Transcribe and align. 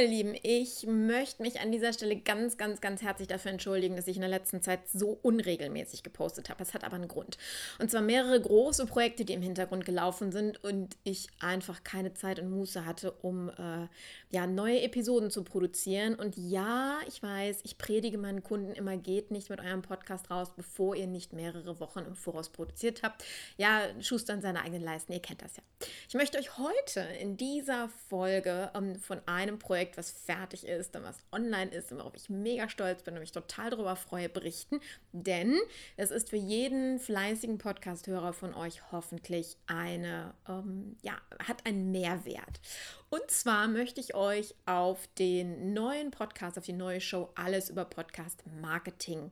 Meine 0.00 0.12
Lieben, 0.14 0.34
ich 0.42 0.86
möchte 0.86 1.42
mich 1.42 1.60
an 1.60 1.70
dieser 1.70 1.92
Stelle 1.92 2.16
ganz, 2.16 2.56
ganz, 2.56 2.80
ganz 2.80 3.02
herzlich 3.02 3.28
dafür 3.28 3.50
entschuldigen, 3.50 3.96
dass 3.96 4.06
ich 4.06 4.16
in 4.16 4.22
der 4.22 4.30
letzten 4.30 4.62
Zeit 4.62 4.88
so 4.88 5.18
unregelmäßig 5.20 6.02
gepostet 6.02 6.48
habe. 6.48 6.62
Es 6.62 6.72
hat 6.72 6.84
aber 6.84 6.94
einen 6.94 7.06
Grund. 7.06 7.36
Und 7.78 7.90
zwar 7.90 8.00
mehrere 8.00 8.40
große 8.40 8.86
Projekte, 8.86 9.26
die 9.26 9.34
im 9.34 9.42
Hintergrund 9.42 9.84
gelaufen 9.84 10.32
sind 10.32 10.64
und 10.64 10.96
ich 11.04 11.28
einfach 11.38 11.84
keine 11.84 12.14
Zeit 12.14 12.38
und 12.38 12.48
Muße 12.48 12.86
hatte, 12.86 13.12
um 13.20 13.50
äh, 13.50 13.88
ja, 14.30 14.46
neue 14.46 14.80
Episoden 14.80 15.30
zu 15.30 15.44
produzieren. 15.44 16.14
Und 16.14 16.34
ja, 16.38 17.00
ich 17.06 17.22
weiß, 17.22 17.58
ich 17.64 17.76
predige 17.76 18.16
meinen 18.16 18.42
Kunden 18.42 18.72
immer, 18.72 18.96
geht 18.96 19.30
nicht 19.30 19.50
mit 19.50 19.60
eurem 19.60 19.82
Podcast 19.82 20.30
raus, 20.30 20.48
bevor 20.56 20.96
ihr 20.96 21.08
nicht 21.08 21.34
mehrere 21.34 21.78
Wochen 21.78 21.98
im 21.98 22.14
Voraus 22.14 22.48
produziert 22.48 23.02
habt. 23.02 23.22
Ja, 23.58 23.82
schustern 24.00 24.40
seine 24.40 24.62
eigenen 24.62 24.82
Leisten, 24.82 25.12
ihr 25.12 25.20
kennt 25.20 25.42
das 25.42 25.58
ja. 25.58 25.62
Ich 26.08 26.14
möchte 26.14 26.38
euch 26.38 26.56
heute 26.56 27.00
in 27.20 27.36
dieser 27.36 27.90
Folge 28.08 28.70
ähm, 28.74 28.96
von 28.96 29.20
einem 29.26 29.58
Projekt, 29.58 29.89
was 29.96 30.10
fertig 30.10 30.66
ist 30.66 30.94
und 30.96 31.04
was 31.04 31.18
online 31.32 31.70
ist 31.70 31.92
und 31.92 31.98
worauf 31.98 32.14
ich 32.14 32.28
mega 32.28 32.68
stolz 32.68 33.02
bin 33.02 33.14
und 33.14 33.20
mich 33.20 33.32
total 33.32 33.70
darüber 33.70 33.96
freue, 33.96 34.28
berichten. 34.28 34.80
Denn 35.12 35.58
es 35.96 36.10
ist 36.10 36.30
für 36.30 36.36
jeden 36.36 36.98
fleißigen 36.98 37.58
Podcast-Hörer 37.58 38.32
von 38.32 38.54
euch 38.54 38.92
hoffentlich 38.92 39.56
eine, 39.66 40.34
ähm, 40.48 40.96
ja, 41.02 41.20
hat 41.46 41.66
einen 41.66 41.90
Mehrwert. 41.90 42.60
Und 43.08 43.30
zwar 43.30 43.68
möchte 43.68 44.00
ich 44.00 44.14
euch 44.14 44.54
auf 44.66 45.08
den 45.18 45.72
neuen 45.72 46.10
Podcast, 46.10 46.58
auf 46.58 46.64
die 46.64 46.72
neue 46.72 47.00
Show 47.00 47.30
Alles 47.34 47.70
über 47.70 47.84
Podcast 47.84 48.44
Marketing 48.60 49.30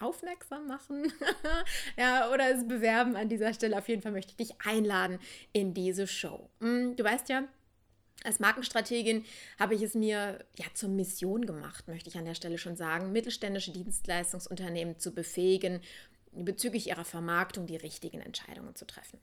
aufmerksam 0.00 0.66
machen 0.66 1.12
ja, 1.96 2.30
oder 2.30 2.50
es 2.50 2.66
bewerben 2.66 3.16
an 3.16 3.28
dieser 3.28 3.54
Stelle. 3.54 3.78
Auf 3.78 3.88
jeden 3.88 4.02
Fall 4.02 4.12
möchte 4.12 4.32
ich 4.32 4.48
dich 4.48 4.60
einladen 4.64 5.18
in 5.52 5.74
diese 5.74 6.06
Show. 6.06 6.50
Hm, 6.60 6.96
du 6.96 7.04
weißt 7.04 7.28
ja, 7.28 7.44
als 8.22 8.40
Markenstrategin 8.40 9.24
habe 9.58 9.74
ich 9.74 9.82
es 9.82 9.94
mir 9.94 10.44
ja 10.56 10.66
zur 10.72 10.88
Mission 10.88 11.44
gemacht, 11.44 11.88
möchte 11.88 12.08
ich 12.08 12.16
an 12.16 12.24
der 12.24 12.34
Stelle 12.34 12.58
schon 12.58 12.76
sagen, 12.76 13.12
mittelständische 13.12 13.72
Dienstleistungsunternehmen 13.72 14.98
zu 14.98 15.12
befähigen, 15.12 15.80
bezüglich 16.32 16.88
ihrer 16.88 17.04
Vermarktung 17.04 17.66
die 17.66 17.76
richtigen 17.76 18.20
Entscheidungen 18.20 18.74
zu 18.74 18.86
treffen. 18.86 19.20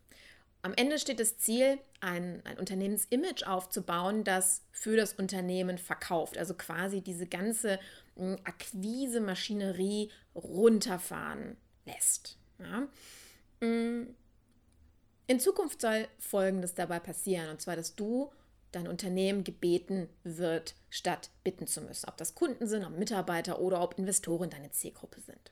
Am 0.64 0.74
Ende 0.76 1.00
steht 1.00 1.20
das 1.20 1.38
Ziel, 1.38 1.80
ein, 2.02 2.42
ein 2.46 2.60
Unternehmensimage 2.60 3.48
aufzubauen, 3.48 4.24
das 4.24 4.64
für 4.72 4.96
das 4.96 5.14
Unternehmen 5.14 5.80
verkauft. 5.80 6.38
Also 6.38 6.54
quasi 6.54 7.02
diese 7.02 7.26
ganze 7.26 7.80
hm, 8.16 8.38
Akquise-Maschinerie 8.44 10.12
runterfahren 10.36 11.58
lässt. 11.86 12.38
Ja. 12.60 12.88
Hm. 13.62 14.16
In 15.26 15.40
Zukunft 15.40 15.82
soll 15.82 16.08
Folgendes 16.20 16.76
dabei 16.76 17.00
passieren, 17.00 17.50
und 17.50 17.62
zwar, 17.62 17.76
dass 17.76 17.96
du 17.96 18.32
dein 18.72 18.88
Unternehmen 18.88 19.44
gebeten 19.44 20.10
wird, 20.24 20.76
statt 20.90 21.30
bitten 21.44 21.68
zu 21.68 21.82
müssen. 21.82 22.08
Ob 22.10 22.18
das 22.18 22.36
Kunden 22.36 22.68
sind, 22.68 22.86
ob 22.86 22.98
Mitarbeiter 22.98 23.60
oder 23.60 23.82
ob 23.82 23.98
Investoren 23.98 24.50
deine 24.50 24.72
Zielgruppe 24.72 25.22
sind. 25.22 25.52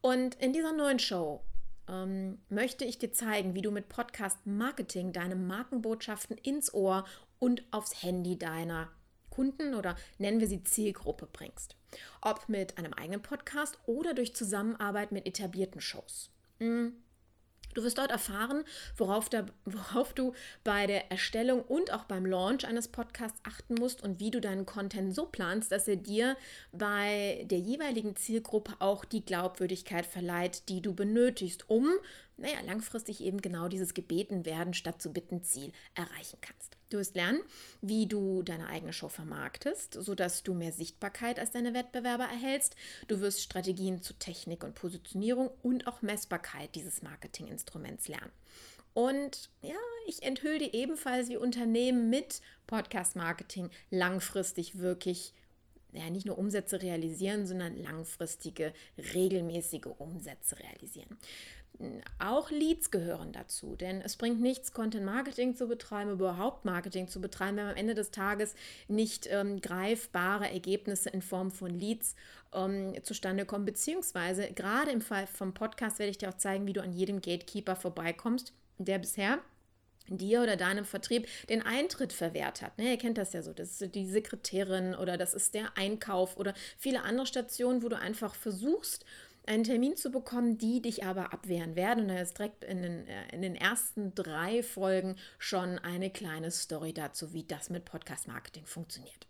Und 0.00 0.34
in 0.36 0.52
dieser 0.52 0.72
neuen 0.72 0.98
Show 0.98 1.42
ähm, 1.88 2.38
möchte 2.48 2.84
ich 2.84 2.98
dir 2.98 3.12
zeigen, 3.12 3.54
wie 3.54 3.62
du 3.62 3.70
mit 3.70 3.88
Podcast 3.88 4.46
Marketing 4.46 5.12
deine 5.12 5.36
Markenbotschaften 5.36 6.38
ins 6.38 6.72
Ohr 6.74 7.04
und 7.38 7.64
aufs 7.70 8.02
Handy 8.02 8.38
deiner 8.38 8.90
Kunden 9.30 9.74
oder 9.74 9.96
nennen 10.18 10.40
wir 10.40 10.46
sie 10.46 10.62
Zielgruppe 10.62 11.26
bringst. 11.32 11.76
Ob 12.20 12.48
mit 12.48 12.78
einem 12.78 12.92
eigenen 12.92 13.22
Podcast 13.22 13.78
oder 13.86 14.14
durch 14.14 14.34
Zusammenarbeit 14.34 15.10
mit 15.10 15.26
etablierten 15.26 15.80
Shows. 15.80 16.30
Mhm. 16.58 17.01
Du 17.74 17.82
wirst 17.82 17.98
dort 17.98 18.10
erfahren, 18.10 18.64
worauf, 18.96 19.28
der, 19.28 19.46
worauf, 19.64 20.12
du 20.12 20.34
bei 20.64 20.86
der 20.86 21.10
Erstellung 21.10 21.62
und 21.62 21.92
auch 21.92 22.04
beim 22.04 22.26
Launch 22.26 22.66
eines 22.66 22.88
Podcasts 22.88 23.40
achten 23.44 23.74
musst 23.74 24.02
und 24.02 24.20
wie 24.20 24.30
du 24.30 24.40
deinen 24.40 24.66
Content 24.66 25.14
so 25.14 25.26
planst, 25.26 25.72
dass 25.72 25.88
er 25.88 25.96
dir 25.96 26.36
bei 26.72 27.46
der 27.50 27.58
jeweiligen 27.58 28.16
Zielgruppe 28.16 28.74
auch 28.78 29.04
die 29.04 29.24
Glaubwürdigkeit 29.24 30.06
verleiht, 30.06 30.68
die 30.68 30.82
du 30.82 30.94
benötigst, 30.94 31.68
um 31.68 31.88
naja, 32.36 32.60
langfristig 32.64 33.20
eben 33.20 33.40
genau 33.40 33.68
dieses 33.68 33.94
gebeten 33.94 34.44
werden 34.44 34.74
statt 34.74 35.00
zu 35.00 35.12
bitten 35.12 35.42
Ziel 35.42 35.72
erreichen 35.94 36.38
kannst. 36.40 36.76
Du 36.90 36.98
wirst 36.98 37.14
lernen, 37.14 37.40
wie 37.80 38.06
du 38.06 38.42
deine 38.42 38.66
eigene 38.66 38.92
Show 38.92 39.08
vermarktest, 39.08 39.94
sodass 39.94 40.42
du 40.42 40.52
mehr 40.52 40.72
Sichtbarkeit 40.72 41.38
als 41.38 41.52
deine 41.52 41.72
Wettbewerber 41.72 42.24
erhältst. 42.24 42.76
Du 43.08 43.20
wirst 43.20 43.40
Strategien 43.40 44.02
zu 44.02 44.12
Technik 44.14 44.62
und 44.62 44.74
Positionierung 44.74 45.50
und 45.62 45.86
auch 45.86 46.02
Messbarkeit 46.02 46.74
dieses 46.74 47.02
Marketinginstruments 47.02 48.08
lernen. 48.08 48.32
Und 48.94 49.48
ja, 49.62 49.76
ich 50.06 50.22
enthülle 50.22 50.58
dir 50.58 50.74
ebenfalls, 50.74 51.30
wie 51.30 51.38
Unternehmen 51.38 52.10
mit 52.10 52.42
Podcast 52.66 53.16
Marketing 53.16 53.70
langfristig 53.90 54.78
wirklich 54.78 55.32
ja, 55.92 56.08
nicht 56.10 56.26
nur 56.26 56.38
Umsätze 56.38 56.82
realisieren, 56.82 57.46
sondern 57.46 57.76
langfristige, 57.76 58.72
regelmäßige 59.14 59.86
Umsätze 59.98 60.58
realisieren. 60.58 61.18
Auch 62.24 62.52
Leads 62.52 62.92
gehören 62.92 63.32
dazu, 63.32 63.74
denn 63.74 64.00
es 64.00 64.14
bringt 64.16 64.40
nichts, 64.40 64.72
Content 64.72 65.04
Marketing 65.04 65.56
zu 65.56 65.66
betreiben, 65.66 66.12
überhaupt 66.12 66.64
Marketing 66.64 67.08
zu 67.08 67.20
betreiben, 67.20 67.56
wenn 67.56 67.66
am 67.66 67.74
Ende 67.74 67.94
des 67.94 68.12
Tages 68.12 68.54
nicht 68.86 69.26
ähm, 69.28 69.60
greifbare 69.60 70.48
Ergebnisse 70.48 71.10
in 71.10 71.20
Form 71.20 71.50
von 71.50 71.76
Leads 71.76 72.14
ähm, 72.54 72.94
zustande 73.02 73.44
kommen. 73.44 73.64
Beziehungsweise 73.64 74.52
gerade 74.52 74.92
im 74.92 75.00
Fall 75.00 75.26
vom 75.26 75.52
Podcast 75.52 75.98
werde 75.98 76.10
ich 76.10 76.18
dir 76.18 76.28
auch 76.28 76.36
zeigen, 76.36 76.64
wie 76.68 76.72
du 76.72 76.80
an 76.80 76.92
jedem 76.92 77.20
Gatekeeper 77.20 77.74
vorbeikommst, 77.74 78.52
der 78.78 79.00
bisher 79.00 79.40
dir 80.06 80.42
oder 80.42 80.56
deinem 80.56 80.84
Vertrieb 80.84 81.26
den 81.48 81.62
Eintritt 81.62 82.12
verwehrt 82.12 82.62
hat. 82.62 82.78
Ne, 82.78 82.90
ihr 82.90 82.98
kennt 82.98 83.18
das 83.18 83.32
ja 83.32 83.42
so, 83.42 83.52
das 83.52 83.80
ist 83.80 83.94
die 83.96 84.06
Sekretärin 84.06 84.94
oder 84.94 85.16
das 85.16 85.34
ist 85.34 85.54
der 85.54 85.76
Einkauf 85.76 86.36
oder 86.36 86.54
viele 86.78 87.02
andere 87.02 87.26
Stationen, 87.26 87.82
wo 87.82 87.88
du 87.88 87.98
einfach 87.98 88.36
versuchst, 88.36 89.04
einen 89.46 89.64
Termin 89.64 89.96
zu 89.96 90.10
bekommen, 90.10 90.58
die 90.58 90.80
dich 90.80 91.04
aber 91.04 91.32
abwehren 91.32 91.74
werden. 91.76 92.04
Und 92.04 92.08
da 92.08 92.18
ist 92.18 92.38
direkt 92.38 92.64
in 92.64 92.82
den, 92.82 93.06
äh, 93.06 93.28
in 93.32 93.42
den 93.42 93.56
ersten 93.56 94.14
drei 94.14 94.62
Folgen 94.62 95.16
schon 95.38 95.78
eine 95.78 96.10
kleine 96.10 96.50
Story 96.50 96.92
dazu, 96.92 97.32
wie 97.32 97.44
das 97.44 97.70
mit 97.70 97.84
Podcast 97.84 98.28
Marketing 98.28 98.66
funktioniert. 98.66 99.26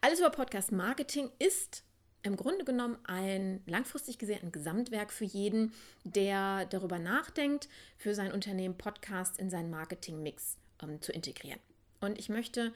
Alles 0.00 0.20
über 0.20 0.30
Podcast 0.30 0.72
Marketing 0.72 1.30
ist 1.38 1.84
im 2.22 2.36
Grunde 2.36 2.64
genommen 2.64 2.98
ein 3.04 3.62
langfristig 3.66 4.18
gesehen 4.18 4.40
ein 4.42 4.52
Gesamtwerk 4.52 5.12
für 5.12 5.24
jeden, 5.24 5.72
der 6.04 6.66
darüber 6.66 6.98
nachdenkt, 6.98 7.68
für 7.96 8.14
sein 8.14 8.32
Unternehmen 8.32 8.76
Podcast 8.76 9.38
in 9.38 9.48
seinen 9.48 9.70
Marketingmix 9.70 10.58
ähm, 10.82 11.00
zu 11.00 11.12
integrieren. 11.12 11.60
Und 12.00 12.18
ich 12.18 12.28
möchte 12.28 12.72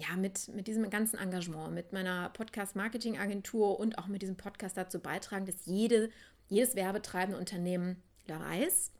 ja, 0.00 0.16
mit, 0.16 0.48
mit 0.48 0.66
diesem 0.66 0.88
ganzen 0.90 1.18
Engagement, 1.18 1.74
mit 1.74 1.92
meiner 1.92 2.30
Podcast-Marketing-Agentur 2.30 3.78
und 3.78 3.98
auch 3.98 4.06
mit 4.06 4.22
diesem 4.22 4.36
Podcast 4.36 4.76
dazu 4.76 4.98
beitragen, 4.98 5.46
dass 5.46 5.66
jede, 5.66 6.10
jedes 6.48 6.74
werbetreibende 6.74 7.38
Unternehmen 7.38 8.02
weiß, 8.26 8.92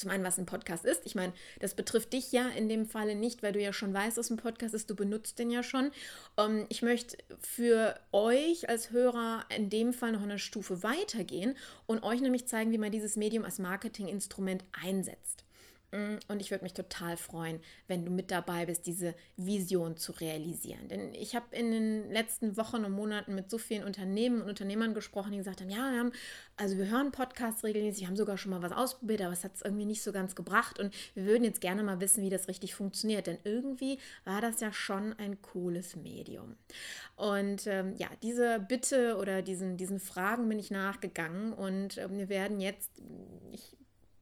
zum 0.00 0.10
einen, 0.10 0.24
was 0.24 0.38
ein 0.38 0.46
Podcast 0.46 0.84
ist. 0.84 1.02
Ich 1.04 1.14
meine, 1.14 1.32
das 1.60 1.74
betrifft 1.74 2.12
dich 2.14 2.32
ja 2.32 2.48
in 2.48 2.68
dem 2.68 2.86
Falle 2.86 3.14
nicht, 3.14 3.42
weil 3.42 3.52
du 3.52 3.60
ja 3.60 3.72
schon 3.72 3.92
weißt, 3.92 4.16
was 4.16 4.30
ein 4.30 4.38
Podcast 4.38 4.74
ist. 4.74 4.88
Du 4.88 4.96
benutzt 4.96 5.38
den 5.38 5.50
ja 5.50 5.62
schon. 5.62 5.90
Ähm, 6.38 6.66
ich 6.70 6.80
möchte 6.80 7.18
für 7.38 8.00
euch 8.12 8.68
als 8.68 8.90
Hörer 8.90 9.44
in 9.54 9.68
dem 9.68 9.92
Fall 9.92 10.12
noch 10.12 10.22
eine 10.22 10.38
Stufe 10.38 10.82
weitergehen 10.82 11.54
und 11.86 12.02
euch 12.02 12.20
nämlich 12.22 12.48
zeigen, 12.48 12.72
wie 12.72 12.78
man 12.78 12.90
dieses 12.90 13.16
Medium 13.16 13.44
als 13.44 13.58
Marketinginstrument 13.58 14.64
einsetzt. 14.72 15.44
Mm, 15.92 16.18
und 16.28 16.40
ich 16.40 16.50
würde 16.50 16.64
mich 16.64 16.72
total 16.72 17.16
freuen, 17.16 17.60
wenn 17.88 18.04
du 18.04 18.12
mit 18.12 18.30
dabei 18.30 18.66
bist, 18.66 18.86
diese 18.86 19.14
Vision 19.36 19.96
zu 19.96 20.12
realisieren. 20.12 20.88
Denn 20.88 21.12
ich 21.14 21.34
habe 21.34 21.54
in 21.54 21.72
den 21.72 22.10
letzten 22.12 22.56
Wochen 22.56 22.84
und 22.84 22.92
Monaten 22.92 23.34
mit 23.34 23.50
so 23.50 23.58
vielen 23.58 23.84
Unternehmen 23.84 24.40
und 24.40 24.48
Unternehmern 24.48 24.94
gesprochen, 24.94 25.32
die 25.32 25.38
gesagt 25.38 25.60
haben, 25.60 25.70
ja, 25.70 25.90
wir 25.90 25.98
haben, 25.98 26.12
also 26.56 26.78
wir 26.78 26.88
hören 26.88 27.10
Podcasts 27.10 27.64
regelmäßig, 27.64 28.06
haben 28.06 28.16
sogar 28.16 28.38
schon 28.38 28.50
mal 28.50 28.62
was 28.62 28.72
ausprobiert, 28.72 29.22
aber 29.22 29.32
es 29.32 29.42
hat 29.42 29.56
es 29.56 29.62
irgendwie 29.62 29.86
nicht 29.86 30.02
so 30.02 30.12
ganz 30.12 30.36
gebracht. 30.36 30.78
Und 30.78 30.94
wir 31.14 31.24
würden 31.24 31.42
jetzt 31.42 31.60
gerne 31.60 31.82
mal 31.82 32.00
wissen, 32.00 32.22
wie 32.22 32.30
das 32.30 32.46
richtig 32.46 32.74
funktioniert. 32.74 33.26
Denn 33.26 33.38
irgendwie 33.42 33.98
war 34.24 34.40
das 34.40 34.60
ja 34.60 34.72
schon 34.72 35.12
ein 35.14 35.42
cooles 35.42 35.96
Medium. 35.96 36.54
Und 37.16 37.66
ähm, 37.66 37.94
ja, 37.96 38.08
diese 38.22 38.60
Bitte 38.60 39.16
oder 39.16 39.42
diesen, 39.42 39.76
diesen 39.76 39.98
Fragen 39.98 40.48
bin 40.48 40.58
ich 40.58 40.70
nachgegangen 40.70 41.52
und 41.52 41.98
ähm, 41.98 42.16
wir 42.16 42.28
werden 42.28 42.60
jetzt, 42.60 42.90
ich 43.52 43.79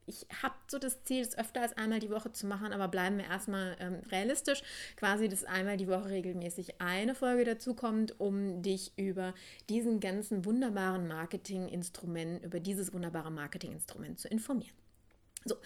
ich 0.09 0.27
habe 0.43 0.55
so 0.69 0.79
das 0.79 1.05
Ziel, 1.05 1.21
es 1.21 1.37
öfter 1.37 1.61
als 1.61 1.77
einmal 1.77 2.01
die 2.01 2.11
Woche 2.11 2.33
zu 2.33 2.47
machen, 2.47 2.73
aber 2.73 2.89
bleiben 2.89 3.19
wir 3.19 3.27
erstmal 3.27 3.77
ähm, 3.79 4.01
realistisch. 4.11 4.63
Quasi, 4.97 5.29
dass 5.29 5.45
einmal 5.45 5.77
die 5.77 5.89
Woche 5.89 6.09
regelmäßig 6.09 6.81
eine 6.81 7.15
Folge 7.15 7.45
dazukommt, 7.45 8.19
um 8.19 8.63
dich 8.63 8.93
über 8.97 9.35
diesen 9.69 10.01
ganzen 10.01 10.45
wunderbaren 10.45 11.07
Marketinginstrument, 11.07 12.45
über 12.45 12.61
dieses 12.61 12.93
wunderbare 12.93 13.31
Marketinginstrument 13.31 14.19
zu 14.19 14.29
informieren. 14.29 14.75
So, 15.49 15.57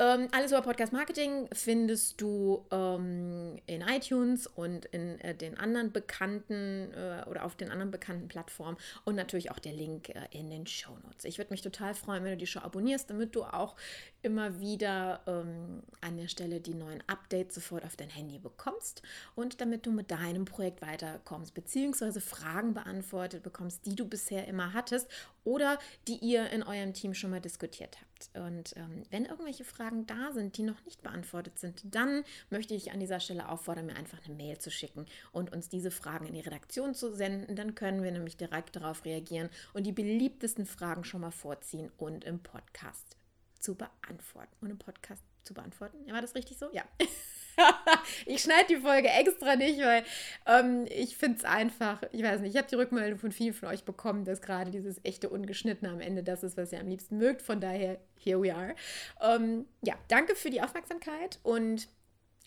ähm, 0.00 0.28
alles 0.30 0.52
über 0.52 0.62
Podcast 0.62 0.92
Marketing 0.92 1.48
findest 1.52 2.20
du 2.20 2.64
ähm, 2.70 3.58
in 3.66 3.82
iTunes 3.82 4.46
und 4.46 4.84
in 4.86 5.20
äh, 5.20 5.34
den 5.34 5.58
anderen 5.58 5.92
bekannten 5.92 6.92
äh, 6.92 7.28
oder 7.28 7.44
auf 7.44 7.56
den 7.56 7.70
anderen 7.70 7.90
bekannten 7.90 8.28
Plattformen 8.28 8.76
und 9.04 9.16
natürlich 9.16 9.50
auch 9.50 9.58
der 9.58 9.72
Link 9.72 10.10
äh, 10.10 10.20
in 10.30 10.50
den 10.50 10.66
Show 10.66 10.96
Notes. 11.04 11.24
Ich 11.24 11.38
würde 11.38 11.50
mich 11.50 11.62
total 11.62 11.94
freuen, 11.94 12.22
wenn 12.22 12.32
du 12.32 12.36
die 12.36 12.46
Show 12.46 12.60
abonnierst, 12.60 13.10
damit 13.10 13.34
du 13.34 13.42
auch 13.42 13.74
immer 14.22 14.60
wieder 14.60 15.20
ähm, 15.26 15.82
an 16.00 16.16
der 16.16 16.28
Stelle 16.28 16.60
die 16.60 16.74
neuen 16.74 17.02
Updates 17.08 17.54
sofort 17.56 17.84
auf 17.84 17.96
dein 17.96 18.10
Handy 18.10 18.38
bekommst 18.38 19.02
und 19.34 19.60
damit 19.60 19.86
du 19.86 19.90
mit 19.90 20.10
deinem 20.10 20.44
Projekt 20.44 20.82
weiterkommst, 20.82 21.54
beziehungsweise 21.54 22.20
Fragen 22.20 22.74
beantwortet 22.74 23.42
bekommst, 23.42 23.86
die 23.86 23.96
du 23.96 24.04
bisher 24.04 24.46
immer 24.46 24.72
hattest 24.74 25.08
oder 25.48 25.78
die 26.06 26.18
ihr 26.18 26.50
in 26.50 26.62
eurem 26.62 26.92
Team 26.92 27.14
schon 27.14 27.30
mal 27.30 27.40
diskutiert 27.40 27.96
habt. 27.98 28.46
Und 28.46 28.76
ähm, 28.76 29.04
wenn 29.10 29.24
irgendwelche 29.24 29.64
Fragen 29.64 30.06
da 30.06 30.32
sind, 30.32 30.58
die 30.58 30.62
noch 30.62 30.84
nicht 30.84 31.02
beantwortet 31.02 31.58
sind, 31.58 31.82
dann 31.84 32.22
möchte 32.50 32.74
ich 32.74 32.92
an 32.92 33.00
dieser 33.00 33.18
Stelle 33.18 33.48
auffordern, 33.48 33.86
mir 33.86 33.96
einfach 33.96 34.18
eine 34.26 34.34
Mail 34.34 34.58
zu 34.58 34.70
schicken 34.70 35.06
und 35.32 35.50
uns 35.50 35.70
diese 35.70 35.90
Fragen 35.90 36.26
in 36.26 36.34
die 36.34 36.40
Redaktion 36.40 36.94
zu 36.94 37.14
senden. 37.14 37.56
Dann 37.56 37.74
können 37.74 38.02
wir 38.02 38.12
nämlich 38.12 38.36
direkt 38.36 38.76
darauf 38.76 39.06
reagieren 39.06 39.48
und 39.72 39.84
die 39.84 39.92
beliebtesten 39.92 40.66
Fragen 40.66 41.04
schon 41.04 41.22
mal 41.22 41.30
vorziehen 41.30 41.90
und 41.96 42.24
im 42.24 42.40
Podcast 42.40 43.16
zu 43.58 43.74
beantworten. 43.74 44.54
Und 44.60 44.70
im 44.70 44.78
Podcast 44.78 45.24
zu 45.44 45.54
beantworten. 45.54 45.96
War 46.12 46.20
das 46.20 46.34
richtig 46.34 46.58
so? 46.58 46.68
Ja. 46.72 46.84
ich 48.26 48.42
schneide 48.42 48.66
die 48.68 48.76
Folge 48.76 49.08
extra 49.08 49.56
nicht, 49.56 49.80
weil 49.80 50.04
ähm, 50.46 50.86
ich 50.88 51.16
finde 51.16 51.38
es 51.38 51.44
einfach, 51.44 52.02
ich 52.12 52.22
weiß 52.22 52.40
nicht, 52.40 52.52
ich 52.54 52.58
habe 52.58 52.68
die 52.68 52.76
Rückmeldung 52.76 53.18
von 53.18 53.32
vielen 53.32 53.54
von 53.54 53.68
euch 53.68 53.84
bekommen, 53.84 54.24
dass 54.24 54.40
gerade 54.40 54.70
dieses 54.70 55.00
echte 55.04 55.28
Ungeschnittene 55.28 55.90
am 55.90 56.00
Ende 56.00 56.22
das 56.22 56.42
ist, 56.42 56.56
was 56.56 56.72
ihr 56.72 56.80
am 56.80 56.88
liebsten 56.88 57.18
mögt. 57.18 57.42
Von 57.42 57.60
daher, 57.60 57.98
here 58.16 58.40
we 58.40 58.54
are. 58.54 58.74
Ähm, 59.20 59.66
ja, 59.82 59.94
danke 60.08 60.34
für 60.34 60.50
die 60.50 60.62
Aufmerksamkeit 60.62 61.38
und 61.42 61.88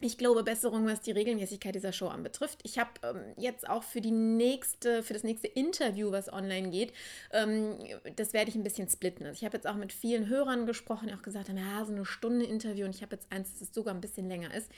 ich 0.01 0.17
glaube, 0.17 0.43
Besserung, 0.43 0.85
was 0.85 1.01
die 1.01 1.11
Regelmäßigkeit 1.11 1.75
dieser 1.75 1.93
Show 1.93 2.07
anbetrifft. 2.07 2.59
Ich 2.63 2.79
habe 2.79 2.89
ähm, 3.03 3.33
jetzt 3.37 3.69
auch 3.69 3.83
für 3.83 4.01
die 4.01 4.11
nächste, 4.11 5.03
für 5.03 5.13
das 5.13 5.23
nächste 5.23 5.47
Interview, 5.47 6.11
was 6.11 6.31
online 6.31 6.69
geht, 6.69 6.93
ähm, 7.31 7.77
das 8.15 8.33
werde 8.33 8.49
ich 8.49 8.55
ein 8.55 8.63
bisschen 8.63 8.89
splitten. 8.89 9.25
Also 9.25 9.37
ich 9.37 9.45
habe 9.45 9.57
jetzt 9.57 9.67
auch 9.67 9.75
mit 9.75 9.93
vielen 9.93 10.27
Hörern 10.27 10.65
gesprochen, 10.65 11.11
auch 11.13 11.21
gesagt 11.21 11.49
ja, 11.49 11.85
so 11.85 11.91
eine 11.91 12.05
Stunde 12.05 12.45
Interview 12.45 12.85
und 12.85 12.95
ich 12.95 13.01
habe 13.01 13.15
jetzt 13.15 13.31
eins, 13.31 13.59
das 13.59 13.73
sogar 13.73 13.93
ein 13.93 14.01
bisschen 14.01 14.27
länger 14.27 14.53
ist. 14.53 14.69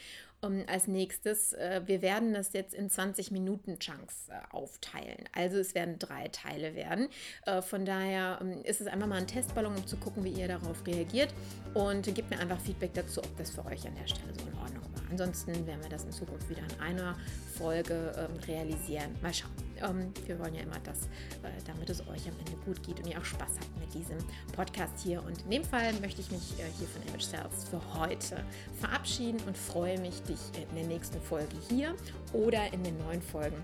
Um, 0.44 0.54
ähm, 0.54 0.66
als 0.68 0.88
nächstes, 0.88 1.54
äh, 1.54 1.82
wir 1.86 2.02
werden 2.02 2.34
das 2.34 2.54
jetzt 2.54 2.74
in 2.74 2.90
20 2.90 3.32
Minuten 3.32 3.80
Chunks 3.80 4.30
äh, 4.30 4.34
aufteilen. 4.54 5.30
Also 5.34 5.58
es 5.58 5.76
werden 5.76 6.00
drei 6.00 6.28
Teile 6.28 6.76
werden. 6.76 7.08
Äh, 7.46 7.62
von 7.62 7.86
daher 7.86 8.40
ähm, 8.42 8.64
ist 8.64 8.82
es 8.82 8.88
einfach 8.88 9.08
mal 9.08 9.20
ein 9.20 9.28
Testballon, 9.28 9.76
um 9.76 9.88
zu 9.88 9.98
gucken, 9.98 10.24
wie 10.24 10.32
ihr 10.32 10.48
darauf 10.48 10.86
reagiert 10.86 11.34
und 11.74 12.04
gebt 12.14 12.30
mir 12.30 12.40
einfach 12.40 12.60
Feedback 12.60 12.94
dazu, 12.94 13.22
ob 13.22 13.38
das 13.38 13.52
für 13.52 13.66
euch 13.66 13.88
an 13.88 13.96
der 13.96 14.08
Stelle 14.08 14.34
so 14.34 14.48
in 14.48 14.58
Ordnung 14.58 14.84
war. 14.94 15.04
Ansonsten 15.14 15.68
werden 15.68 15.82
wir 15.82 15.90
das 15.90 16.06
in 16.06 16.12
Zukunft 16.12 16.50
wieder 16.50 16.64
in 16.64 16.80
einer 16.80 17.16
Folge 17.56 18.14
ähm, 18.18 18.36
realisieren. 18.48 19.16
Mal 19.22 19.34
schauen. 19.34 19.52
Ähm, 19.82 20.12
wir 20.26 20.40
wollen 20.40 20.56
ja 20.56 20.62
immer, 20.62 20.80
dass, 20.80 21.04
äh, 21.04 21.62
damit 21.68 21.90
es 21.90 22.02
euch 22.08 22.28
am 22.28 22.38
Ende 22.40 22.54
gut 22.66 22.82
geht 22.84 23.00
und 23.00 23.08
ihr 23.08 23.20
auch 23.20 23.26
Spaß 23.26 23.60
habt 23.60 23.80
mit 23.80 23.94
diesem 23.94 24.18
Podcast 24.56 24.94
hier. 25.04 25.24
Und 25.24 25.42
in 25.44 25.50
dem 25.52 25.64
Fall 25.64 25.94
möchte 26.02 26.22
ich 26.22 26.32
mich 26.32 26.54
äh, 26.60 26.64
hier 26.78 26.88
von 26.88 27.02
Image 27.08 27.24
Sales 27.24 27.66
für 27.70 27.82
heute 28.00 28.44
verabschieden 28.80 29.40
und 29.46 29.58
freue 29.58 30.00
mich, 30.00 30.24
dich 30.34 30.68
in 30.70 30.76
der 30.76 30.86
nächsten 30.86 31.22
Folge 31.22 31.56
hier 31.70 31.96
oder 32.34 32.72
in 32.74 32.84
den 32.84 32.98
neuen 33.00 33.22
Folgen 33.22 33.58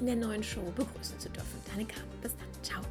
in 0.00 0.06
der 0.06 0.16
neuen 0.16 0.42
Show 0.42 0.62
begrüßen 0.76 1.18
zu 1.18 1.28
dürfen. 1.28 1.60
Deine 1.70 1.84
Karte. 1.84 2.04
Bis 2.22 2.32
dann. 2.36 2.62
Ciao. 2.62 2.82